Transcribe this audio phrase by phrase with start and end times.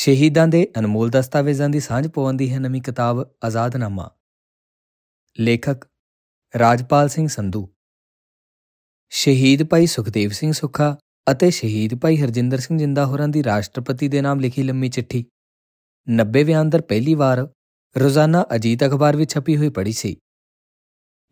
[0.00, 4.10] ਸ਼ਹੀਦਾਂ ਦੇ ਅਨਮੋਲ ਦਸਤਾਵੇਜ਼ਾਂ ਦੀ ਸਾਂਝ ਪਵੰਦੀ ਹੈ ਨਵੀਂ ਕਿਤਾਬ ਆਜ਼ਾਦਨਾਮਾ।
[5.40, 5.88] ਲੇਖਕ
[6.58, 7.74] ਰਾਜਪਾਲ ਸਿੰਘ ਸੰਧੂ।
[9.10, 10.98] ਸ਼ਹੀਦ ਭਾਈ ਸੁਖਦੇਵ ਸਿੰਘ ਸੁੱਖਾ
[11.30, 15.24] ਅਤੇ ਸ਼ਹੀਦ ਭਾਈ ਹਰਜਿੰਦਰ ਸਿੰਘ ਜਿੰਦਾ ਹੋਰਾਂ ਦੀ ਰਾਸ਼ਟਰਪਤੀ ਦੇ ਨਾਮ ਲਿਖੀ ਲੰਮੀ ਚਿੱਠੀ।
[16.10, 17.48] 90 ਵਿਆਂ ਅੰਦਰ ਪਹਿਲੀ ਵਾਰ
[17.98, 20.16] ਰੋਜ਼ਾਨਾ ਅਜੀਤ ਅਖਬਾਰ ਵਿੱਚ ਛਪੀ ਹੋਈ ਪੜੀ ਸੀ।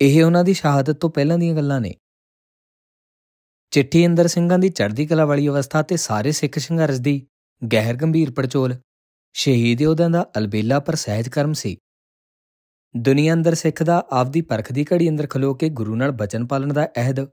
[0.00, 1.94] ਇਹ ਉਹਨਾਂ ਦੀ ਸ਼ਹਾਦਤ ਤੋਂ ਪਹਿਲਾਂ ਦੀਆਂ ਗੱਲਾਂ ਨੇ।
[3.70, 7.26] ਚਿੱਠੀ ਅੰਦਰ ਸਿੰਘਾਂ ਦੀ ਚੜ੍ਹਦੀ ਕਲਾ ਵਾਲੀ ਅਵਸਥਾ ਤੇ ਸਾਰੇ ਸਿੱਖ ਸੰਘਰਸ਼ ਦੀ
[7.62, 8.74] ਗਹਿਰ ਗੰਭੀਰ ਪੜਚੋਲ,
[9.34, 11.76] ਸ਼ਹੀਦ ਯੋਧਿਆਂ ਦਾ ਅਲਬੇਲਾ ਪਰ ਸਹਿਜ ਕਰਮ ਸੀ।
[12.94, 16.72] ਦੁਨੀਆ ਅੰਦਰ ਸਿੱਖ ਦਾ ਆਪਦੀ ਪਰਖ ਦੀ ਘੜੀ ਅੰਦਰ ਖਲੋ ਕੇ ਗੁਰੂ ਨਾਲ ਬਚਨ ਪਾਲਣ
[16.72, 17.24] ਦਾ ਅਹਿਦ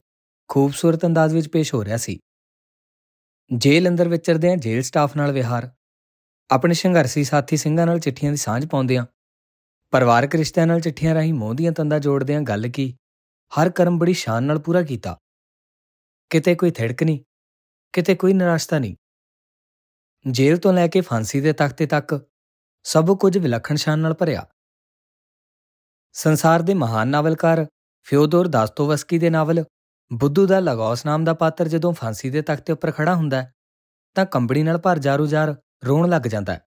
[0.49, 2.19] ਖੂਬਸੂਰਤ ਅੰਦਾਜ਼ ਵਿੱਚ ਪੇਸ਼ ਹੋ ਰਿਹਾ ਸੀ।
[3.51, 5.69] ਜੇਲ੍ਹ ਅੰਦਰ ਵਿਚਰਦਿਆਂ ਜੇਲ੍ਹ ਸਟਾਫ ਨਾਲ ਵਿਹਾਰ,
[6.49, 9.05] ਆਪਣੇ ਸੰਘਰਸ਼ੀ ਸਾਥੀ ਸਿੰਘਾਂ ਨਾਲ ਚਿੱਠੀਆਂ ਦੀ ਸਾਂਝ ਪਾਉਂਦਿਆਂ,
[9.93, 12.95] ਪਰਿਵਾਰਕ ਰਿਸ਼ਤਿਆਂ ਨਾਲ ਚਿੱਠੀਆਂ ਰਾਹੀਂ ਮੋਹ ਦੀਆਂ ਤੰਦਾਂ ਜੋੜਦਿਆਂ ਗੱਲ ਕੀ,
[13.51, 15.17] ਹਰ ਕਰਮ ਬੜੀ ਸ਼ਾਨ ਨਾਲ ਪੂਰਾ ਕੀਤਾ।
[16.31, 17.19] ਕਿਤੇ ਕੋਈ ਥੜਕ ਨਹੀਂ,
[17.93, 18.95] ਕਿਤੇ ਕੋਈ ਨਿਰਾਸ਼ਤਾ ਨਹੀਂ।
[20.31, 22.27] ਜੇਲ੍ਹ ਤੋਂ ਲੈ ਕੇ ਫਾਂਸੀ ਦੇ ਤਖਤੇ ਤੱਕ
[22.83, 24.47] ਸਭ ਕੁਝ ਵਿਲੱਖਣ ਸ਼ਾਨ ਨਾਲ ਭਰਿਆ।
[26.13, 27.67] ਸੰਸਾਰ ਦੇ ਮਹਾਨ ਨਾਵਲਕਾਰ
[28.03, 29.63] ਫਿਓਦੋਰ ਦਾਸਤੋਵਸਕੀ ਦੇ ਨਾਵਲ
[30.13, 33.53] ਬੁੱਧੂ ਦਾ ਲਗੌਸ ਨਾਮ ਦਾ ਪਾਤਰ ਜਦੋਂ ਫਾਂਸੀ ਦੇ ਤਖਤੇ ਉੱਪਰ ਖੜਾ ਹੁੰਦਾ ਹੈ,
[34.15, 35.55] ਤਾਂ ਕੰਬੜੀ ਨਾਲ ਭਰ ਜਾਰੂ-ਜਾਰ
[35.85, 36.65] ਰੋਣ ਲੱਗ ਜਾਂਦਾ ਹੈ।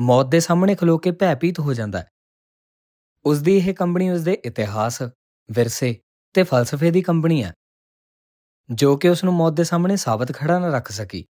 [0.00, 2.10] ਮੌਤ ਦੇ ਸਾਹਮਣੇ ਖਲੋ ਕੇ ਭੈਭੀਤ ਹੋ ਜਾਂਦਾ ਹੈ।
[3.24, 5.02] ਉਸ ਦੀ ਇਹ ਕੰਬਣੀ ਉਸ ਦੇ ਇਤਿਹਾਸ,
[5.50, 6.00] ਵਿਰਸੇ
[6.34, 7.54] ਤੇ ਫਲਸਫੇ ਦੀ ਕੰਬਣੀ ਹੈ,
[8.70, 11.26] ਜੋ ਕਿ ਉਸ ਨੂੰ ਮੌਤ ਦੇ ਸਾਹਮਣੇ ਸਾਬਤ ਖੜਾ ਨਾ ਰੱਖ ਸਕੀ।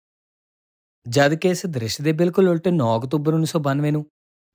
[1.09, 4.05] ਜਦ ਕਿ ਇਸ ਦ੍ਰਿਸ਼ ਦੇ ਬਿਲਕੁਲ ਉਲਟ 9 ਅਕਤੂਬਰ 1992 ਨੂੰ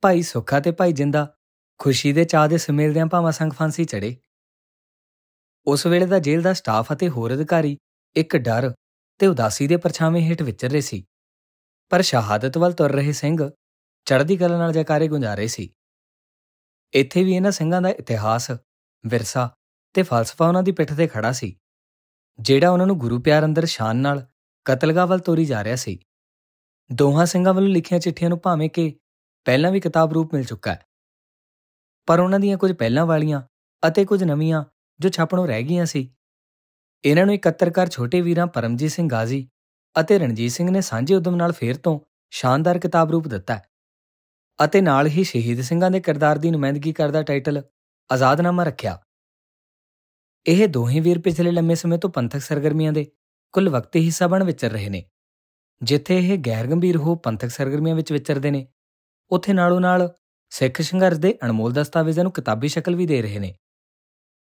[0.03, 1.27] ਭਾਈ ਸੁੱਖਾ ਤੇ ਭਾਈ ਜਿੰਦਾ
[1.79, 4.15] ਖੁਸ਼ੀ ਦੇ ਚਾਹ ਦੇ ਸਮੇਲਦਿਆਂ ਭਾਵਾਂ ਸੰਗ ਫਾਂਸੀ ਚੜੇ
[5.67, 7.77] ਉਸ ਵੇਲੇ ਦਾ ਜੇਲ੍ਹ ਦਾ ਸਟਾਫ ਅਤੇ ਹੋਰ ਅਧਿਕਾਰੀ
[8.15, 8.73] ਇੱਕ ਡਰ
[9.19, 11.03] ਤੇ ਉਦਾਸੀ ਦੇ ਪਰਛਾਵੇਂ ਹੇਠ ਵਿਚਰ ਰਹੇ ਸੀ।
[11.89, 13.49] ਪਰ ਸ਼ਹਾਦਤ ਵੱਲ ਤੁਰ ਰਹੇ ਸਿੰਘ
[14.07, 15.69] ਚੜ੍ਹਦੀ ਕਲਾ ਨਾਲ ਜੈਕਾਰੇ ਗੁੰਜਾ ਰਹੇ ਸੀ।
[16.93, 18.51] ਇੱਥੇ ਵੀ ਇਹਨਾਂ ਸਿੰਘਾਂ ਦਾ ਇਤਿਹਾਸ,
[19.03, 19.49] ਵਿਰਸਾ
[19.95, 21.55] ਤੇ ਫਲਸਫਾ ਉਹਨਾਂ ਦੀ ਪਿੱਠ ਤੇ ਖੜਾ ਸੀ,
[22.39, 24.25] ਜਿਹੜਾ ਉਹਨਾਂ ਨੂੰ ਗੁਰੂ ਪਿਆਰ ਅੰਦਰ ਸ਼ਾਨ ਨਾਲ
[24.65, 25.99] ਕਤਲਗਾਹ ਵੱਲ ਤੋਰੀ ਜਾ ਰਿਹਾ ਸੀ।
[26.91, 28.93] ਦੋਹਾਂ ਸਿੰਘਾਂ ਵੱਲੋਂ ਲਿਖੀਆਂ ਚਿੱਠੀਆਂ ਨੂੰ ਭਾਵੇਂ ਕਿ
[29.45, 30.85] ਪਹਿਲਾਂ ਵੀ ਕਿਤਾਬ ਰੂਪ ਮਿਲ ਚੁੱਕਾ ਹੈ।
[32.07, 33.41] ਪਰ ਉਹਨਾਂ ਦੀਆਂ ਕੁਝ ਪਹਿਲਾਂ ਵਾਲੀਆਂ
[33.83, 34.63] ਅਤੇ ਕੁਝ ਨਵੀਆਂ
[34.99, 36.09] ਜੋ ਛਾਪਣੋਂ ਰਹਿ ਗਈਆਂ ਸੀ,
[37.03, 39.47] ਇਹਨਾਂ ਨੂੰ ਇਕੱਤਰ ਕਰ ਛੋਟੇ ਵੀਰਾਂ ਪਰਮਜੀਤ ਸਿੰਘ ਗਾਜ਼ੀ
[39.95, 41.99] ਅਤੇ ਰਣਜੀਤ ਸਿੰਘ ਨੇ ਸਾਂਝੇ ਉਦਮ ਨਾਲ ਫੇਰ ਤੋਂ
[42.33, 43.59] ਸ਼ਾਨਦਾਰ ਕਿਤਾਬ ਰੂਪ ਦਿੱਤਾ
[44.59, 47.61] ਅਤੇ ਨਾਲ ਹੀ ਸ਼ਹੀਦ ਸਿੰਘਾਂ ਦੇ ਕਿਰਦਾਰ ਦੀ ਨੁਮਾਇੰਦਗੀ ਕਰਦਾ ਟਾਈਟਲ
[48.09, 48.97] ਆਜ਼ਾਦਨਾਮਾ ਰੱਖਿਆ।
[50.45, 53.05] ਇਹ ਦੋਹੇ ਵੀਰ ਪਿਛਲੇ ਲੰਮੇ ਸਮੇਂ ਤੋਂ ਪੰਥਕ ਸਰਗਰਮੀਆਂ ਦੇ
[53.53, 55.03] ਕੁੱਲ ਵਕਤੀ ਹਿੱਸਾ ਬਣ ਵਿਚਰ ਰਹੇ ਨੇ।
[55.83, 58.67] ਜਿੱਥੇ ਇਹ ਗੈਰ ਗੰਭੀਰ ਹੋ ਪੰਥਕ ਸਰਗਰਮੀਆਂ ਵਿੱਚ ਵਿਚਰਦੇ ਨੇ।
[59.31, 60.13] ਉੱਥੇ ਨਾਲੋਂ ਨਾਲ
[60.49, 63.55] ਸਿੱਖ ਸੰਘਰਸ਼ ਦੇ ਅਣਮੋਲ ਦਸਤਾਵੇਜ਼ਾਂ ਨੂੰ ਕਿਤਾਬੀ ਸ਼ਕਲ ਵੀ ਦੇ ਰਹੇ ਨੇ।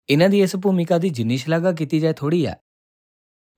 [0.09, 2.61] ਇਹਨਾਂ ਦੀ ਇਸ ਭੂਮਿਕਾ ਦੀ ਜਿੰਨੀ ਸ਼ਲਾਘਾ ਕੀਤੀ ਜਾਏ ਥੋੜੀ ਹੈ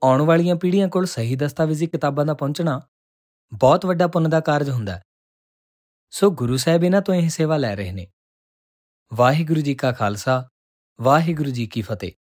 [0.03, 2.81] ਆਉਣ ਵਾਲੀਆਂ ਪੀੜ੍ਹੀਆਂ ਕੋਲ ਸਹੀ ਦਸਤਾਵੇਜ਼ੀ ਕਿਤਾਬਾਂ ਦਾ ਪਹੁੰਚਣਾ
[3.53, 5.03] ਬਹੁਤ ਵੱਡਾ ਪੁੰਨ ਦਾ ਕਾਰਜ ਹੁੰਦਾ। ਹੈ
[6.11, 8.07] ਸੋ ਗੁਰੂ ਸਾਹਿਬ ਇਹਨਾਂ ਤੋਂ ਇਹ ਸੇਵਾ ਲੈ ਰਹੇ ਨੇ।
[9.15, 10.49] ਵਾਹਿਗੁਰੂ ਜੀ ਕਾ ਖਾਲਸਾ,
[11.01, 12.13] ਵਾਹਿਗੁਰੂ ਜੀ ਕੀ ਫਤਿਹ।